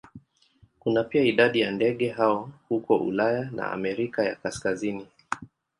[0.79, 5.07] Kuna pia idadi ya ndege hao huko Ulaya na Amerika ya Kaskazini.